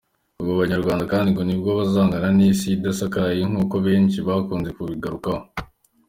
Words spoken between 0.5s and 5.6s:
bunyarwanda kandi ngo nibwo buzahangana n’Isi idasakaye nk’uko abenshi bakunze kubigarukaho.